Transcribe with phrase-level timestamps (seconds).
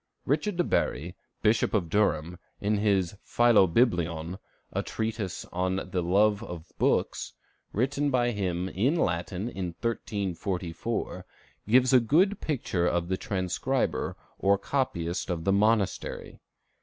[0.25, 4.39] Richard de Bury, Bishop of Durham, in his "Philobiblion,"
[4.73, 7.33] a treatise on the love of books,
[7.71, 11.23] written by him in Latin in 1344,
[11.67, 16.39] gives a good picture of the transcriber, or copyist of the monastery.